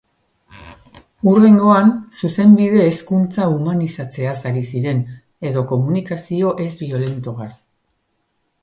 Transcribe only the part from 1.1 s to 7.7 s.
Hurrengoan, Zuzenbide-hezkuntza humanizatzeaz ari ziren, edo komunikazio ez-biolentoaz...